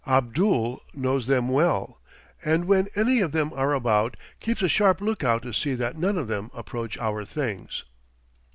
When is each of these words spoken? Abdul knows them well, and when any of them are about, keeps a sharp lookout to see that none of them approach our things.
Abdul 0.07 0.81
knows 0.95 1.27
them 1.27 1.47
well, 1.47 2.01
and 2.43 2.65
when 2.65 2.87
any 2.95 3.21
of 3.21 3.33
them 3.33 3.53
are 3.53 3.71
about, 3.75 4.17
keeps 4.39 4.63
a 4.63 4.67
sharp 4.67 4.99
lookout 4.99 5.43
to 5.43 5.53
see 5.53 5.75
that 5.75 5.95
none 5.95 6.17
of 6.17 6.27
them 6.27 6.49
approach 6.55 6.97
our 6.97 7.23
things. 7.23 7.83